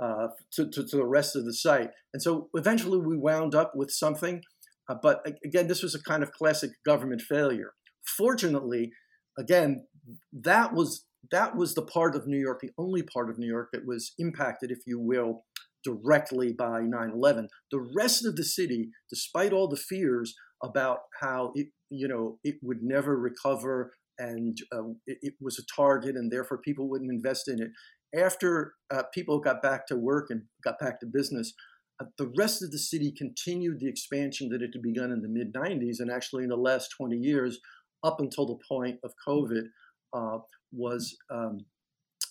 uh, 0.00 0.28
to, 0.52 0.68
to, 0.70 0.86
to, 0.86 0.96
the 0.96 1.06
rest 1.06 1.36
of 1.36 1.44
the 1.44 1.54
site. 1.54 1.90
And 2.12 2.22
so 2.22 2.48
eventually 2.54 2.98
we 2.98 3.16
wound 3.16 3.54
up 3.54 3.72
with 3.74 3.90
something. 3.90 4.42
Uh, 4.88 4.96
but 5.02 5.26
again, 5.44 5.68
this 5.68 5.82
was 5.82 5.94
a 5.94 6.02
kind 6.02 6.22
of 6.22 6.32
classic 6.32 6.70
government 6.84 7.22
failure. 7.22 7.72
Fortunately, 8.16 8.90
again, 9.38 9.86
that 10.32 10.72
was 10.72 11.06
that 11.32 11.56
was 11.56 11.74
the 11.74 11.82
part 11.82 12.14
of 12.14 12.28
New 12.28 12.38
York, 12.38 12.60
the 12.60 12.70
only 12.78 13.02
part 13.02 13.30
of 13.30 13.38
New 13.38 13.48
York 13.48 13.70
that 13.72 13.84
was 13.84 14.12
impacted, 14.16 14.70
if 14.70 14.78
you 14.86 15.00
will, 15.00 15.44
directly 15.82 16.52
by 16.52 16.82
9 16.82 17.10
11. 17.12 17.48
The 17.72 17.84
rest 17.96 18.24
of 18.24 18.36
the 18.36 18.44
city, 18.44 18.90
despite 19.10 19.52
all 19.52 19.68
the 19.68 19.76
fears, 19.76 20.34
about 20.62 21.00
how 21.20 21.52
it, 21.54 21.68
you 21.90 22.08
know, 22.08 22.38
it 22.44 22.56
would 22.62 22.82
never 22.82 23.18
recover 23.18 23.92
and 24.18 24.56
uh, 24.72 24.88
it, 25.06 25.18
it, 25.20 25.34
was 25.40 25.58
a 25.58 25.74
target 25.74 26.16
and 26.16 26.32
therefore 26.32 26.58
people 26.58 26.88
wouldn't 26.88 27.10
invest 27.10 27.48
in 27.48 27.60
it. 27.60 27.68
After 28.14 28.74
uh, 28.90 29.04
people 29.12 29.40
got 29.40 29.62
back 29.62 29.86
to 29.88 29.96
work 29.96 30.28
and 30.30 30.42
got 30.64 30.78
back 30.78 31.00
to 31.00 31.06
business, 31.06 31.52
uh, 32.00 32.06
the 32.18 32.32
rest 32.36 32.62
of 32.62 32.70
the 32.70 32.78
city 32.78 33.12
continued 33.16 33.80
the 33.80 33.88
expansion 33.88 34.48
that 34.50 34.62
it 34.62 34.70
had 34.74 34.82
begun 34.82 35.12
in 35.12 35.22
the 35.22 35.28
mid 35.28 35.52
90s 35.52 36.00
and 36.00 36.10
actually 36.10 36.44
in 36.44 36.50
the 36.50 36.56
last 36.56 36.94
20 36.96 37.16
years, 37.16 37.58
up 38.04 38.20
until 38.20 38.46
the 38.46 38.58
point 38.68 38.98
of 39.02 39.12
COVID, 39.26 39.64
uh, 40.12 40.38
was 40.72 41.16
um, 41.30 41.66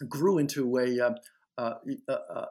grew 0.08 0.38
into 0.38 0.78
a 0.78 1.00
uh, 1.00 1.14
uh, 1.58 1.76
uh, 2.10 2.46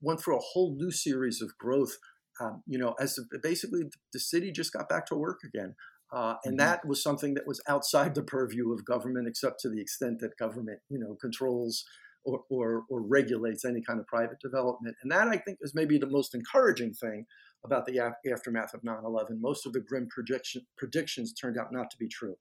went 0.00 0.20
through 0.20 0.36
a 0.36 0.42
whole 0.42 0.74
new 0.76 0.90
series 0.90 1.40
of 1.40 1.56
growth 1.58 1.96
um, 2.40 2.62
you 2.66 2.78
know, 2.78 2.94
as 3.00 3.18
basically 3.42 3.82
the 4.12 4.20
city 4.20 4.52
just 4.52 4.72
got 4.72 4.88
back 4.88 5.06
to 5.06 5.14
work 5.14 5.40
again. 5.44 5.74
Uh, 6.12 6.34
and 6.44 6.58
mm-hmm. 6.58 6.68
that 6.68 6.86
was 6.86 7.02
something 7.02 7.34
that 7.34 7.46
was 7.46 7.60
outside 7.68 8.14
the 8.14 8.22
purview 8.22 8.72
of 8.72 8.84
government, 8.84 9.26
except 9.26 9.60
to 9.60 9.68
the 9.68 9.80
extent 9.80 10.20
that 10.20 10.36
government, 10.38 10.78
you 10.88 10.98
know, 10.98 11.16
controls 11.20 11.84
or, 12.26 12.42
or, 12.50 12.84
or 12.90 13.00
regulates 13.00 13.64
any 13.64 13.80
kind 13.80 14.00
of 14.00 14.06
private 14.06 14.40
development. 14.40 14.96
And 15.02 15.10
that 15.12 15.28
I 15.28 15.36
think 15.38 15.58
is 15.60 15.74
maybe 15.74 15.96
the 15.96 16.08
most 16.08 16.34
encouraging 16.34 16.92
thing 16.92 17.24
about 17.64 17.86
the 17.86 18.00
aftermath 18.30 18.74
of 18.74 18.82
9/11. 18.82 19.40
Most 19.40 19.66
of 19.66 19.72
the 19.72 19.80
grim 19.80 20.08
prediction, 20.08 20.66
predictions 20.76 21.32
turned 21.32 21.56
out 21.58 21.72
not 21.72 21.90
to 21.90 21.96
be 21.96 22.08
true. 22.08 22.36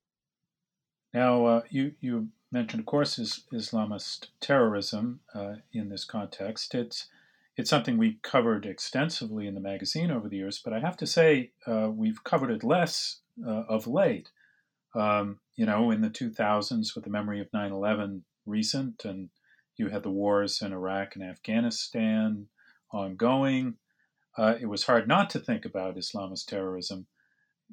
Now, 1.14 1.46
uh, 1.46 1.62
you, 1.70 1.94
you 2.02 2.30
mentioned, 2.52 2.82
of 2.82 2.86
course, 2.86 3.18
is 3.18 3.46
Islamist 3.54 4.28
terrorism 4.42 5.22
uh, 5.34 5.56
in 5.72 5.90
this 5.90 6.04
context. 6.04 6.76
It's 6.76 7.08
it's 7.58 7.70
something 7.70 7.98
we 7.98 8.20
covered 8.22 8.66
extensively 8.66 9.48
in 9.48 9.56
the 9.56 9.62
magazine 9.62 10.12
over 10.12 10.28
the 10.28 10.36
years, 10.36 10.60
but 10.62 10.74
I 10.74 10.82
have 10.82 10.98
to 10.98 11.08
say 11.08 11.52
uh, 11.66 11.90
we've 11.90 12.22
covered 12.26 12.52
it 12.52 12.66
less 12.66 13.22
uh, 13.48 13.64
of 13.70 13.88
late. 13.88 14.30
Um, 14.94 15.40
you 15.56 15.66
know, 15.66 15.90
in 15.90 16.02
the 16.02 16.10
2000s, 16.10 16.96
with 16.96 17.06
the 17.06 17.10
memory 17.10 17.40
of 17.40 17.48
9 17.54 17.72
11 17.72 18.26
recent, 18.46 19.06
and 19.06 19.30
you 19.78 19.90
had 19.90 20.04
the 20.04 20.12
wars 20.12 20.62
in 20.62 20.74
Iraq 20.74 21.16
and 21.16 21.24
Afghanistan 21.24 22.48
ongoing, 22.92 23.76
uh, 24.38 24.56
it 24.60 24.68
was 24.68 24.84
hard 24.84 25.08
not 25.08 25.30
to 25.32 25.40
think 25.40 25.66
about 25.66 25.96
Islamist 25.96 26.46
terrorism. 26.46 27.08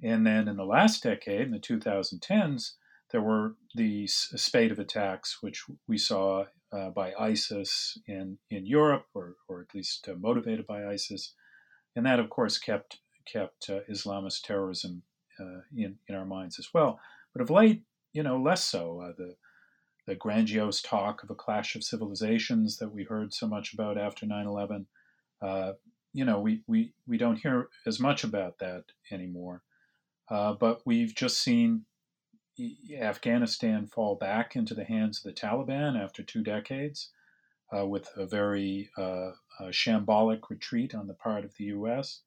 And 0.03 0.27
then 0.27 0.49
in 0.49 0.57
the 0.57 0.65
last 0.65 1.03
decade, 1.03 1.43
in 1.43 1.51
the 1.51 1.59
2010s, 1.59 2.73
there 3.11 3.21
were 3.21 3.57
the 3.75 4.07
spate 4.07 4.73
of 4.73 4.79
attacks 4.79 5.39
which 5.43 5.65
we 5.87 5.99
saw 5.99 6.47
uh, 6.73 6.91
by 6.91 7.13
ISIS 7.19 7.99
in, 8.07 8.39
in 8.51 8.65
Europe, 8.65 9.07
or, 9.15 9.37
or 9.49 9.61
at 9.61 9.75
least 9.75 10.09
uh, 10.09 10.15
motivated 10.19 10.67
by 10.67 10.87
ISIS. 10.87 11.35
And 11.95 12.07
that, 12.07 12.21
of 12.21 12.31
course, 12.31 12.59
kept, 12.59 13.01
kept 13.31 13.69
uh, 13.69 13.81
Islamist 13.91 14.43
terrorism 14.43 15.03
uh, 15.39 15.61
in, 15.77 15.99
in 16.09 16.15
our 16.15 16.25
minds 16.25 16.59
as 16.59 16.69
well. 16.73 16.99
But 17.35 17.43
of 17.43 17.51
late, 17.51 17.83
you 18.15 18.23
know, 18.23 18.41
less 18.41 18.65
so. 18.65 19.01
Uh, 19.01 19.13
the, 19.17 19.35
the 20.07 20.15
grandiose 20.15 20.83
talk 20.83 21.23
of 21.23 21.31
a 21.31 21.35
clash 21.35 21.75
of 21.77 21.85
civilizations 21.85 22.79
that 22.79 22.93
we 22.93 23.05
heard 23.05 23.33
so 23.33 23.47
much 23.47 23.73
about 23.73 23.99
after 23.99 24.27
9 24.27 24.47
11, 24.47 24.87
uh, 25.41 25.73
you 26.13 26.25
know, 26.25 26.41
we, 26.41 26.63
we, 26.67 26.93
we 27.07 27.17
don't 27.17 27.39
hear 27.39 27.69
as 27.87 27.99
much 28.01 28.25
about 28.25 28.59
that 28.59 28.85
anymore. 29.11 29.63
but 30.29 30.81
we've 30.85 31.15
just 31.15 31.39
seen 31.39 31.85
Afghanistan 33.01 33.87
fall 33.87 34.15
back 34.17 34.57
into 34.57 34.75
the 34.75 34.85
hands 34.85 35.19
of 35.19 35.25
the 35.25 35.41
Taliban 35.41 36.03
after 36.03 36.23
two 36.23 36.43
decades, 36.43 37.11
uh, 37.75 37.87
with 37.87 38.09
a 38.17 38.27
very 38.27 38.91
uh, 38.99 39.33
uh, 39.61 39.71
shambolic 39.71 40.51
retreat 40.51 40.95
on 40.95 41.07
the 41.07 41.15
part 41.15 41.45
of 41.45 41.55
the 41.57 41.65
U.S. 41.65 42.21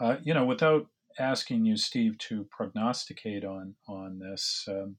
Uh, 0.00 0.16
you 0.22 0.34
know, 0.34 0.44
without 0.44 0.88
asking 1.18 1.64
you, 1.64 1.76
Steve, 1.76 2.18
to 2.18 2.44
prognosticate 2.50 3.44
on 3.44 3.76
on 3.86 4.18
this, 4.18 4.66
um, 4.68 4.96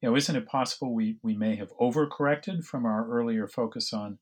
you 0.00 0.08
know, 0.08 0.16
isn't 0.16 0.36
it 0.36 0.46
possible 0.46 0.94
we 0.94 1.18
we 1.22 1.34
may 1.34 1.56
have 1.56 1.72
overcorrected 1.78 2.64
from 2.64 2.86
our 2.86 3.08
earlier 3.08 3.48
focus 3.48 3.92
on 3.92 4.18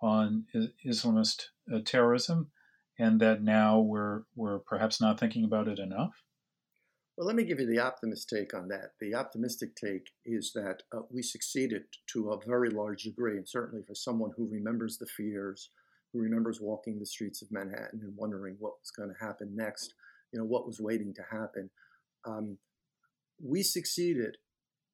on 0.00 0.44
Islamist 0.86 1.46
uh, 1.72 1.78
terrorism, 1.84 2.50
and 2.98 3.20
that 3.20 3.42
now 3.42 3.80
we're 3.80 4.22
we're 4.34 4.58
perhaps 4.58 5.00
not 5.00 5.18
thinking 5.18 5.44
about 5.44 5.68
it 5.68 5.78
enough? 5.78 6.22
Well, 7.16 7.26
let 7.26 7.36
me 7.36 7.44
give 7.44 7.58
you 7.58 7.66
the 7.66 7.78
optimist 7.78 8.28
take 8.28 8.52
on 8.52 8.68
that. 8.68 8.90
The 9.00 9.14
optimistic 9.14 9.74
take 9.74 10.10
is 10.26 10.52
that 10.54 10.82
uh, 10.94 11.00
we 11.10 11.22
succeeded 11.22 11.84
to 12.12 12.30
a 12.30 12.46
very 12.46 12.68
large 12.68 13.04
degree, 13.04 13.38
and 13.38 13.48
certainly 13.48 13.82
for 13.82 13.94
someone 13.94 14.32
who 14.36 14.46
remembers 14.46 14.98
the 14.98 15.06
fears, 15.06 15.70
who 16.12 16.20
remembers 16.20 16.60
walking 16.60 16.98
the 16.98 17.06
streets 17.06 17.40
of 17.40 17.50
Manhattan 17.50 18.00
and 18.02 18.14
wondering 18.16 18.56
what 18.58 18.74
was 18.80 18.90
going 18.90 19.08
to 19.08 19.24
happen 19.24 19.56
next, 19.56 19.94
you 20.30 20.38
know, 20.38 20.44
what 20.44 20.66
was 20.66 20.78
waiting 20.78 21.14
to 21.14 21.22
happen. 21.30 21.70
Um, 22.26 22.58
we 23.42 23.62
succeeded 23.62 24.36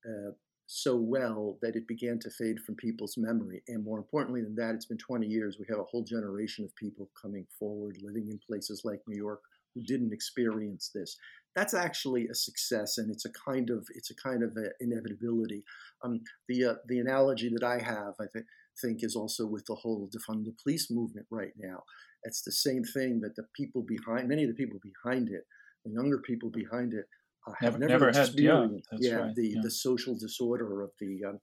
uh, 0.06 0.32
so 0.66 0.96
well 0.96 1.58
that 1.60 1.76
it 1.76 1.86
began 1.86 2.18
to 2.20 2.30
fade 2.30 2.58
from 2.60 2.76
people's 2.76 3.16
memory. 3.18 3.62
And 3.68 3.84
more 3.84 3.98
importantly 3.98 4.42
than 4.42 4.54
that, 4.56 4.74
it's 4.74 4.86
been 4.86 4.98
20 4.98 5.26
years. 5.26 5.58
We 5.58 5.66
have 5.68 5.80
a 5.80 5.84
whole 5.84 6.04
generation 6.04 6.64
of 6.64 6.74
people 6.76 7.10
coming 7.20 7.46
forward, 7.58 7.98
living 8.02 8.28
in 8.28 8.40
places 8.46 8.82
like 8.84 9.00
New 9.06 9.16
York, 9.16 9.40
who 9.74 9.82
didn't 9.82 10.12
experience 10.12 10.90
this 10.94 11.16
that's 11.54 11.74
actually 11.74 12.28
a 12.28 12.34
success, 12.34 12.98
and 12.98 13.10
it's 13.10 13.24
a 13.24 13.30
kind 13.30 13.70
of 13.70 13.86
it's 13.94 14.10
a 14.10 14.14
kind 14.16 14.42
of 14.42 14.56
a 14.56 14.70
inevitability. 14.80 15.64
Um, 16.04 16.20
the 16.48 16.64
uh, 16.64 16.74
the 16.88 16.98
analogy 16.98 17.50
that 17.50 17.64
I 17.64 17.78
have, 17.78 18.14
I 18.20 18.26
th- 18.32 18.44
think, 18.80 19.02
is 19.02 19.16
also 19.16 19.46
with 19.46 19.66
the 19.66 19.74
whole 19.74 20.08
defund 20.08 20.44
the 20.44 20.54
police 20.62 20.90
movement 20.90 21.26
right 21.30 21.52
now. 21.58 21.82
It's 22.24 22.42
the 22.42 22.52
same 22.52 22.84
thing 22.84 23.20
that 23.20 23.36
the 23.36 23.44
people 23.54 23.82
behind 23.82 24.28
many 24.28 24.44
of 24.44 24.48
the 24.48 24.54
people 24.54 24.80
behind 24.82 25.28
it, 25.28 25.42
the 25.84 25.92
younger 25.92 26.18
people 26.18 26.50
behind 26.50 26.94
it, 26.94 27.04
uh, 27.04 27.21
have 27.60 27.78
never, 27.78 27.92
never, 27.92 28.08
experienced. 28.08 28.88
Had, 28.90 29.00
yeah, 29.00 29.10
yeah 29.10 29.16
right, 29.16 29.34
the 29.34 29.48
yeah. 29.48 29.60
the 29.62 29.70
social 29.70 30.16
disorder 30.16 30.82
of 30.82 30.90
the 31.00 31.24
um, 31.28 31.38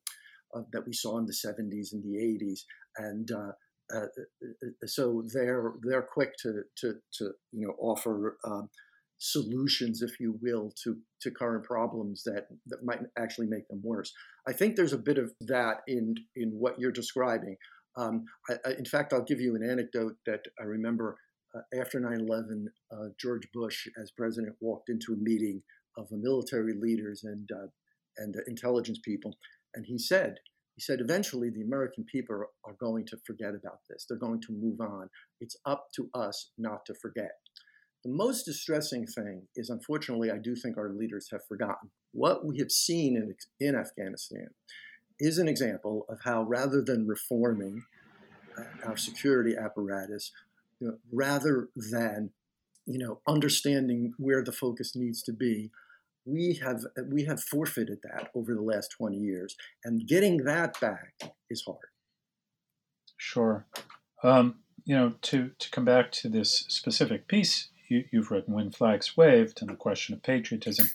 uh, 0.56 0.62
that 0.74 0.86
we 0.86 0.94
saw 0.94 1.18
in 1.18 1.26
the 1.26 1.34
70s 1.34 1.94
and 1.94 2.04
the 2.04 2.18
80s, 2.18 2.62
and 2.98 3.32
uh, 3.32 3.52
uh, 3.94 4.06
uh, 4.06 4.68
so 4.86 5.24
they're 5.34 5.74
they're 5.84 6.08
quick 6.14 6.32
to 6.44 6.64
to 6.78 6.96
to 7.14 7.32
you 7.52 7.68
know 7.68 7.76
offer 7.80 8.38
um, 8.46 8.70
solutions, 9.20 10.02
if 10.02 10.20
you 10.20 10.40
will, 10.42 10.72
to, 10.84 10.98
to 11.22 11.30
current 11.30 11.64
problems 11.64 12.24
that, 12.24 12.48
that 12.68 12.84
might 12.84 13.00
actually 13.18 13.48
make 13.48 13.68
them 13.68 13.82
worse. 13.84 14.14
I 14.48 14.54
think 14.54 14.76
there's 14.76 14.94
a 14.94 14.98
bit 14.98 15.18
of 15.18 15.32
that 15.42 15.82
in, 15.88 16.16
in 16.36 16.50
what 16.52 16.80
you're 16.80 16.92
describing. 16.92 17.58
Um, 17.98 18.26
I, 18.50 18.56
I, 18.66 18.72
in 18.72 18.86
fact, 18.86 19.14
I'll 19.14 19.24
give 19.24 19.42
you 19.42 19.56
an 19.56 19.70
anecdote 19.70 20.16
that 20.26 20.42
I 20.60 20.64
remember 20.64 21.18
uh, 21.54 21.80
after 21.80 22.00
9 22.00 22.22
11, 22.22 22.70
uh, 22.92 22.96
George 23.20 23.48
Bush, 23.54 23.88
as 24.02 24.12
president, 24.12 24.56
walked 24.62 24.90
into 24.90 25.14
a 25.14 25.18
meeting 25.18 25.62
of 26.00 26.12
military 26.12 26.74
leaders 26.74 27.24
and, 27.24 27.50
uh, 27.52 27.68
and 28.18 28.36
intelligence 28.48 29.00
people, 29.04 29.38
and 29.76 29.86
he 29.86 29.98
said, 29.98 30.36
he 30.76 30.82
said, 30.82 31.02
eventually 31.02 31.50
the 31.50 31.62
American 31.62 32.06
people 32.06 32.36
are, 32.36 32.48
are 32.66 32.76
going 32.80 33.06
to 33.08 33.18
forget 33.28 33.50
about 33.50 33.80
this. 33.90 34.06
They're 34.08 34.18
going 34.18 34.42
to 34.44 34.54
move 34.54 34.80
on. 34.80 35.10
It's 35.42 35.58
up 35.66 35.88
to 35.96 36.10
us 36.14 36.52
not 36.58 36.86
to 36.86 36.94
forget. 36.94 37.32
The 38.06 38.12
most 38.12 38.46
distressing 38.46 39.06
thing 39.06 39.48
is, 39.58 39.70
unfortunately, 39.70 40.32
I 40.32 40.38
do 40.38 40.56
think 40.56 40.78
our 40.78 40.90
leaders 40.90 41.28
have 41.32 41.42
forgotten. 41.50 41.90
What 42.14 42.46
we 42.46 42.60
have 42.60 42.72
seen 42.72 43.18
in, 43.18 43.36
in 43.60 43.76
Afghanistan 43.76 44.48
is 45.20 45.38
an 45.38 45.50
example 45.50 46.06
of 46.08 46.20
how, 46.24 46.44
rather 46.44 46.82
than 46.82 47.08
reforming 47.08 47.84
uh, 48.58 48.88
our 48.88 48.96
security 48.96 49.56
apparatus, 49.58 50.32
you 50.80 50.88
know, 50.88 50.98
rather 51.12 51.68
than 51.76 52.32
you 52.86 52.98
know 52.98 53.20
understanding 53.28 54.14
where 54.18 54.44
the 54.44 54.54
focus 54.54 54.96
needs 54.96 55.22
to 55.24 55.34
be, 55.34 55.70
we 56.30 56.60
have 56.64 56.86
we 57.12 57.26
have 57.26 57.42
forfeited 57.42 58.00
that 58.04 58.30
over 58.36 58.54
the 58.54 58.62
last 58.62 58.92
20 58.98 59.18
years, 59.18 59.56
and 59.84 60.08
getting 60.08 60.44
that 60.44 60.80
back 60.80 61.14
is 61.50 61.64
hard. 61.66 61.80
Sure. 63.18 63.66
Um, 64.24 64.60
you 64.86 64.96
know, 64.96 65.14
to 65.24 65.52
to 65.58 65.72
come 65.72 65.86
back 65.86 66.12
to 66.14 66.30
this 66.30 66.66
specific 66.70 67.28
piece 67.28 67.70
you, 67.90 68.06
have 68.14 68.32
written 68.32 68.54
When 68.54 68.72
Flags 68.72 69.18
Waved 69.18 69.62
and 69.62 69.70
the 69.70 69.76
question 69.76 70.14
of 70.14 70.24
patriotism. 70.24 70.90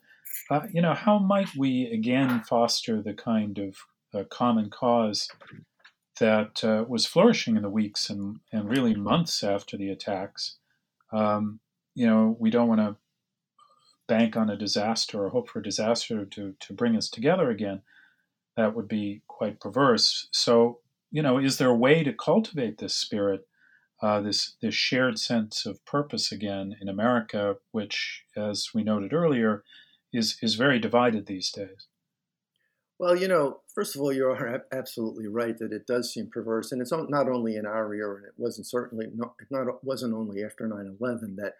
Uh, 0.49 0.61
you 0.71 0.81
know, 0.81 0.93
how 0.93 1.19
might 1.19 1.55
we 1.55 1.85
again 1.87 2.41
foster 2.41 3.01
the 3.01 3.13
kind 3.13 3.57
of 3.57 3.77
uh, 4.13 4.23
common 4.29 4.69
cause 4.69 5.29
that 6.19 6.63
uh, 6.63 6.85
was 6.87 7.05
flourishing 7.05 7.57
in 7.57 7.63
the 7.63 7.69
weeks 7.69 8.09
and, 8.09 8.39
and 8.51 8.69
really 8.69 8.95
months 8.95 9.43
after 9.43 9.77
the 9.77 9.89
attacks? 9.89 10.57
Um, 11.11 11.59
you 11.93 12.07
know, 12.07 12.35
we 12.39 12.49
don't 12.49 12.67
want 12.67 12.81
to 12.81 12.95
bank 14.07 14.35
on 14.37 14.49
a 14.49 14.57
disaster 14.57 15.23
or 15.23 15.29
hope 15.29 15.49
for 15.49 15.59
a 15.59 15.63
disaster 15.63 16.25
to, 16.25 16.55
to 16.59 16.73
bring 16.73 16.95
us 16.95 17.09
together 17.09 17.49
again. 17.49 17.81
That 18.57 18.75
would 18.75 18.87
be 18.87 19.21
quite 19.27 19.59
perverse. 19.59 20.27
So, 20.31 20.79
you 21.11 21.21
know, 21.21 21.37
is 21.37 21.57
there 21.57 21.69
a 21.69 21.75
way 21.75 22.03
to 22.03 22.13
cultivate 22.13 22.77
this 22.77 22.95
spirit 22.95 23.47
uh, 24.01 24.21
this 24.21 24.55
this 24.61 24.75
shared 24.75 25.17
sense 25.17 25.65
of 25.65 25.83
purpose 25.85 26.31
again 26.31 26.75
in 26.81 26.89
America, 26.89 27.55
which, 27.71 28.23
as 28.35 28.69
we 28.73 28.83
noted 28.83 29.13
earlier, 29.13 29.63
is 30.13 30.37
is 30.41 30.55
very 30.55 30.79
divided 30.79 31.25
these 31.25 31.51
days. 31.51 31.87
Well, 32.99 33.15
you 33.15 33.27
know, 33.27 33.61
first 33.73 33.95
of 33.95 34.01
all, 34.01 34.13
you 34.13 34.27
are 34.27 34.63
absolutely 34.71 35.27
right 35.27 35.57
that 35.57 35.73
it 35.73 35.85
does 35.87 36.13
seem 36.13 36.29
perverse, 36.31 36.71
and 36.71 36.81
it's 36.81 36.91
not 36.91 37.29
only 37.29 37.55
in 37.55 37.65
our 37.65 37.93
era, 37.93 38.17
and 38.17 38.25
it 38.25 38.33
wasn't 38.37 38.67
certainly 38.67 39.07
not, 39.13 39.33
it 39.39 39.47
not 39.49 39.83
wasn't 39.83 40.13
only 40.13 40.43
after 40.43 40.67
9/11 40.67 41.35
that 41.37 41.53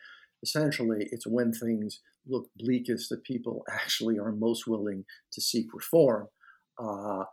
essentially 0.43 1.07
it's 1.11 1.27
when 1.27 1.51
things 1.51 2.01
look 2.27 2.49
bleakest 2.57 3.09
that 3.09 3.23
people 3.23 3.63
actually 3.71 4.17
are 4.17 4.31
most 4.31 4.67
willing 4.67 5.05
to 5.33 5.41
seek 5.41 5.67
reform. 5.73 6.27
Uh, 6.77 7.23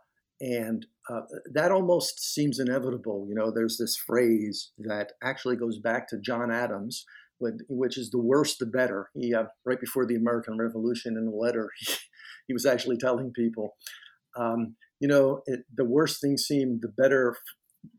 and 0.41 0.85
uh, 1.09 1.21
that 1.53 1.71
almost 1.71 2.19
seems 2.19 2.59
inevitable. 2.59 3.25
You 3.29 3.35
know, 3.35 3.51
there's 3.51 3.77
this 3.77 3.95
phrase 3.95 4.71
that 4.79 5.13
actually 5.23 5.55
goes 5.55 5.79
back 5.79 6.07
to 6.09 6.19
John 6.19 6.51
Adams, 6.51 7.05
which 7.39 7.97
is 7.97 8.09
the 8.11 8.19
worse 8.19 8.57
the 8.57 8.65
better. 8.65 9.09
He, 9.13 9.33
uh, 9.33 9.45
right 9.65 9.79
before 9.79 10.05
the 10.05 10.15
American 10.15 10.57
Revolution, 10.57 11.17
in 11.17 11.27
a 11.27 11.35
letter, 11.35 11.69
he, 11.79 11.93
he 12.47 12.53
was 12.53 12.65
actually 12.65 12.97
telling 12.97 13.31
people, 13.31 13.75
um, 14.37 14.75
you 14.99 15.07
know, 15.07 15.41
it, 15.45 15.61
the 15.73 15.85
worse 15.85 16.19
things 16.19 16.43
seem, 16.43 16.79
the 16.81 16.89
better 16.89 17.37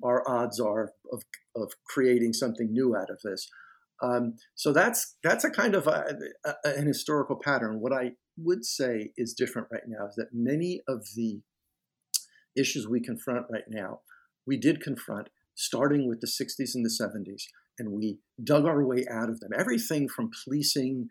our 0.03 0.27
odds 0.29 0.59
are 0.61 0.93
of, 1.13 1.23
of 1.57 1.73
creating 1.87 2.33
something 2.33 2.73
new 2.73 2.97
out 2.97 3.11
of 3.11 3.21
this. 3.23 3.49
Um, 4.03 4.35
so 4.55 4.73
that's 4.73 5.17
that's 5.23 5.45
a 5.45 5.51
kind 5.51 5.75
of 5.75 5.87
a, 5.87 6.17
a, 6.45 6.55
an 6.65 6.87
historical 6.87 7.37
pattern. 7.43 7.81
What 7.81 7.93
I 7.93 8.13
would 8.37 8.65
say 8.65 9.13
is 9.17 9.35
different 9.35 9.69
right 9.71 9.85
now 9.87 10.09
is 10.09 10.17
that 10.17 10.29
many 10.33 10.83
of 10.89 11.07
the 11.15 11.41
issues 12.57 12.87
we 12.87 13.01
confront 13.01 13.47
right 13.51 13.69
now, 13.69 14.01
we 14.47 14.57
did 14.57 14.81
confront 14.81 15.29
starting 15.55 16.09
with 16.09 16.21
the 16.21 16.27
60s 16.27 16.75
and 16.75 16.85
the 16.85 16.91
70s, 16.91 17.45
and 17.79 17.93
we 17.93 18.19
dug 18.43 18.67
our 18.67 18.85
way 18.85 19.05
out 19.11 19.29
of 19.29 19.41
them. 19.41 19.51
Everything 19.57 20.09
from 20.09 20.31
policing 20.43 21.09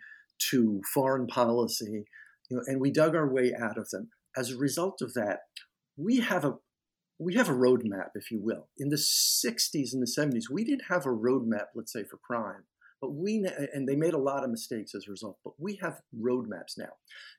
to 0.49 0.81
foreign 0.93 1.27
policy, 1.27 2.05
you 2.49 2.57
know, 2.57 2.63
and 2.67 2.81
we 2.81 2.91
dug 2.91 3.15
our 3.15 3.31
way 3.31 3.53
out 3.57 3.77
of 3.77 3.89
them. 3.89 4.09
as 4.35 4.51
a 4.51 4.57
result 4.57 5.01
of 5.01 5.13
that, 5.13 5.41
we 5.95 6.19
have 6.19 6.43
a 6.43 6.55
we 7.19 7.35
have 7.35 7.47
a 7.47 7.53
roadmap, 7.53 8.09
if 8.15 8.31
you 8.31 8.39
will. 8.41 8.67
In 8.77 8.89
the 8.89 8.97
60s 8.97 9.93
and 9.93 10.01
the 10.01 10.11
70s, 10.11 10.51
we 10.51 10.65
didn't 10.65 10.85
have 10.89 11.05
a 11.05 11.09
roadmap, 11.09 11.67
let's 11.75 11.93
say, 11.93 12.03
for 12.03 12.17
crime. 12.17 12.63
But 13.03 13.15
we 13.15 13.45
and 13.73 13.85
they 13.85 13.97
made 13.97 14.13
a 14.13 14.17
lot 14.17 14.45
of 14.45 14.49
mistakes 14.49 14.95
as 14.95 15.03
a 15.05 15.11
result. 15.11 15.37
But 15.43 15.55
we 15.59 15.77
have 15.81 15.99
roadmaps 16.17 16.77
now, 16.77 16.93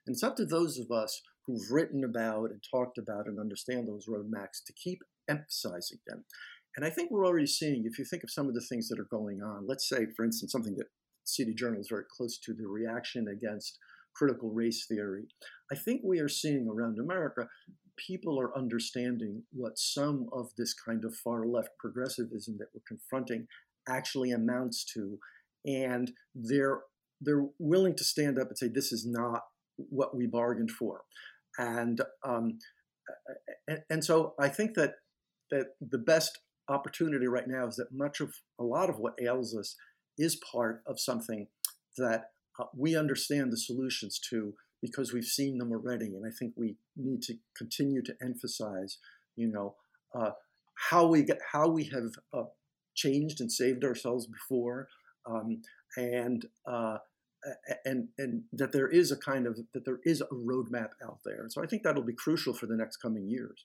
and 0.06 0.12
it's 0.12 0.22
up 0.22 0.36
to 0.36 0.44
those 0.44 0.78
of 0.78 0.90
us 0.90 1.22
who've 1.46 1.70
written 1.70 2.04
about 2.04 2.50
and 2.50 2.62
talked 2.70 2.98
about 2.98 3.26
and 3.28 3.40
understand 3.40 3.88
those 3.88 4.06
roadmaps 4.06 4.62
to 4.66 4.74
keep 4.74 4.98
emphasizing 5.26 6.00
them. 6.06 6.26
And 6.76 6.84
I 6.84 6.90
think 6.90 7.10
we're 7.10 7.26
already 7.26 7.46
seeing, 7.46 7.84
if 7.86 7.98
you 7.98 8.04
think 8.04 8.24
of 8.24 8.30
some 8.30 8.46
of 8.46 8.52
the 8.52 8.60
things 8.60 8.88
that 8.88 9.00
are 9.00 9.08
going 9.10 9.40
on, 9.40 9.66
let's 9.66 9.88
say, 9.88 10.04
for 10.14 10.26
instance, 10.26 10.52
something 10.52 10.76
that 10.76 10.88
City 11.24 11.54
Journal 11.54 11.80
is 11.80 11.88
very 11.88 12.04
close 12.14 12.36
to 12.40 12.52
the 12.52 12.66
reaction 12.66 13.26
against 13.28 13.78
critical 14.14 14.50
race 14.50 14.84
theory. 14.86 15.28
I 15.72 15.76
think 15.76 16.02
we 16.04 16.18
are 16.18 16.28
seeing 16.28 16.68
around 16.68 16.98
America 16.98 17.48
people 17.96 18.38
are 18.38 18.54
understanding 18.54 19.44
what 19.52 19.78
some 19.78 20.28
of 20.30 20.50
this 20.58 20.74
kind 20.74 21.06
of 21.06 21.14
far 21.14 21.46
left 21.46 21.70
progressivism 21.78 22.56
that 22.58 22.68
we're 22.74 22.82
confronting 22.86 23.46
actually 23.88 24.32
amounts 24.32 24.84
to 24.84 25.18
and 25.64 26.12
they're 26.34 26.80
they're 27.20 27.46
willing 27.58 27.94
to 27.96 28.04
stand 28.04 28.38
up 28.38 28.48
and 28.48 28.58
say 28.58 28.68
this 28.68 28.92
is 28.92 29.06
not 29.06 29.42
what 29.76 30.16
we 30.16 30.26
bargained 30.26 30.70
for 30.70 31.02
and 31.58 32.00
um, 32.24 32.58
and, 33.66 33.80
and 33.90 34.04
so 34.04 34.34
I 34.38 34.48
think 34.48 34.74
that 34.74 34.94
that 35.50 35.68
the 35.80 35.98
best 35.98 36.38
opportunity 36.68 37.26
right 37.26 37.46
now 37.46 37.66
is 37.66 37.76
that 37.76 37.92
much 37.92 38.20
of 38.20 38.34
a 38.58 38.64
lot 38.64 38.88
of 38.88 38.98
what 38.98 39.14
ails 39.20 39.54
us 39.54 39.76
is 40.16 40.36
part 40.36 40.82
of 40.86 40.98
something 40.98 41.48
that 41.98 42.30
uh, 42.58 42.64
we 42.74 42.96
understand 42.96 43.52
the 43.52 43.56
solutions 43.56 44.18
to 44.30 44.54
because 44.80 45.12
we've 45.12 45.24
seen 45.24 45.58
them 45.58 45.72
already. 45.72 46.06
And 46.06 46.24
I 46.26 46.30
think 46.38 46.54
we 46.56 46.76
need 46.96 47.22
to 47.22 47.34
continue 47.56 48.02
to 48.02 48.14
emphasize, 48.22 48.98
you 49.36 49.48
know, 49.48 49.76
uh, 50.14 50.30
how 50.90 51.06
we 51.06 51.22
get 51.22 51.38
how 51.52 51.68
we 51.68 51.84
have 51.84 52.12
uh, 52.32 52.48
changed 52.94 53.40
and 53.40 53.50
saved 53.50 53.84
ourselves 53.84 54.26
before, 54.26 54.88
um, 55.26 55.62
and 55.96 56.46
uh, 56.66 56.98
and 57.84 58.08
and 58.18 58.44
that 58.52 58.72
there 58.72 58.88
is 58.88 59.12
a 59.12 59.16
kind 59.16 59.46
of 59.46 59.58
that 59.72 59.84
there 59.84 60.00
is 60.04 60.20
a 60.20 60.26
roadmap 60.26 60.90
out 61.02 61.18
there. 61.24 61.46
So 61.48 61.62
I 61.62 61.66
think 61.66 61.82
that'll 61.82 62.02
be 62.02 62.14
crucial 62.14 62.54
for 62.54 62.66
the 62.66 62.76
next 62.76 62.98
coming 62.98 63.28
years. 63.28 63.64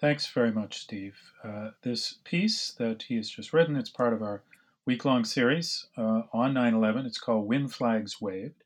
Thanks 0.00 0.26
very 0.26 0.50
much, 0.50 0.80
Steve. 0.80 1.16
Uh, 1.42 1.70
this 1.82 2.18
piece 2.24 2.72
that 2.72 3.02
he 3.02 3.16
has 3.16 3.30
just 3.30 3.52
written, 3.52 3.76
it's 3.76 3.90
part 3.90 4.12
of 4.12 4.22
our 4.22 4.42
week-long 4.86 5.24
series 5.24 5.86
uh, 5.96 6.22
on 6.32 6.52
9/11. 6.52 7.06
It's 7.06 7.18
called 7.18 7.46
"When 7.46 7.68
Flags 7.68 8.20
Waved." 8.20 8.62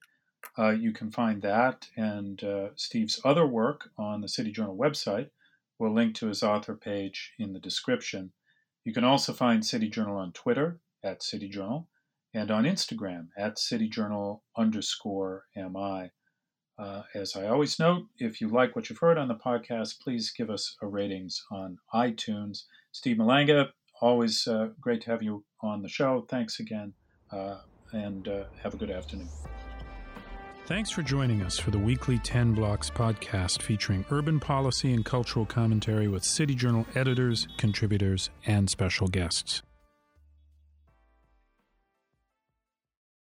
Uh, 0.57 0.71
you 0.71 0.93
can 0.93 1.11
find 1.11 1.43
that 1.43 1.89
and 1.97 2.43
uh, 2.43 2.69
Steve's 2.75 3.21
other 3.25 3.47
work 3.47 3.91
on 3.99 4.21
the 4.21 4.29
City 4.29 4.51
Journal 4.51 4.77
website. 4.77 5.31
We'll 5.79 5.95
link 5.95 6.15
to 6.17 6.27
his 6.27 6.43
author 6.43 6.75
page 6.75 7.35
in 7.39 7.53
the 7.53 7.61
description. 7.61 8.33
You 8.85 8.93
can 8.93 9.05
also 9.05 9.33
find 9.33 9.65
City 9.65 9.89
Journal 9.89 10.17
on 10.17 10.33
Twitter 10.33 10.81
at 11.03 11.23
City 11.23 11.49
Journal 11.49 11.89
and 12.35 12.51
on 12.51 12.65
Instagram 12.65 13.29
at 13.37 13.59
City 13.59 13.89
Journal 13.89 14.43
underscore 14.57 15.45
MI. 15.57 16.11
Uh, 16.79 17.03
as 17.15 17.35
I 17.35 17.49
always 17.49 17.79
note, 17.79 18.05
if 18.19 18.41
you 18.41 18.49
like 18.49 18.77
what 18.77 18.89
you've 18.89 19.01
heard 19.01 19.19
on 19.19 19.29
the 19.29 19.35
podcast, 19.35 20.01
please 20.01 20.33
give 20.37 20.49
us 20.49 20.77
a 20.81 20.87
ratings 20.87 21.43
on 21.51 21.79
iTunes. 21.93 22.65
Steve 22.93 23.17
Malanga, 23.17 23.69
always 24.01 24.47
uh, 24.47 24.69
great 24.81 25.01
to 25.03 25.11
have 25.11 25.23
you 25.23 25.45
on 25.61 25.83
the 25.83 25.89
show. 25.89 26.25
Thanks 26.29 26.61
again, 26.61 26.93
uh, 27.33 27.59
and 27.93 28.29
uh, 28.29 28.45
have 28.63 28.75
a 28.75 28.77
good 28.77 28.91
afternoon. 28.91 29.29
Thanks 30.67 30.91
for 30.91 31.03
joining 31.03 31.43
us 31.43 31.59
for 31.59 31.71
the 31.71 31.79
weekly 31.79 32.19
10 32.19 32.53
Blocks 32.53 32.91
podcast 32.91 33.63
featuring 33.63 34.05
urban 34.11 34.39
policy 34.39 34.93
and 34.93 35.03
cultural 35.03 35.47
commentary 35.47 36.09
with 36.09 36.23
City 36.23 36.55
Journal 36.55 36.87
editors, 36.95 37.49
contributors, 37.57 38.29
and 38.47 38.69
special 38.69 39.09
guests. 39.09 39.63